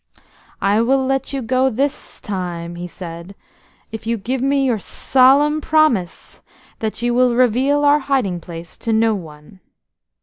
"I 0.63 0.81
will 0.81 1.05
let 1.05 1.31
you 1.31 1.43
go 1.43 1.69
this 1.69 2.19
time," 2.19 2.73
he 2.73 2.87
said, 2.87 3.35
"if 3.91 4.07
you 4.07 4.17
give 4.17 4.41
me 4.41 4.65
your 4.65 4.79
solemn 4.79 5.61
promise 5.61 6.41
that 6.79 7.03
you 7.03 7.13
will 7.13 7.35
reveal 7.35 7.85
our 7.85 7.99
hiding 7.99 8.39
place 8.39 8.77
to 8.77 8.93
no 8.93 9.13
one." 9.13 9.59